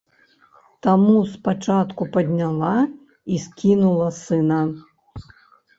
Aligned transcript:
Таму 0.87 1.13
спачатку 1.33 2.07
падняла 2.15 2.73
і 3.37 3.45
скінула 3.45 4.07
сына. 4.25 4.61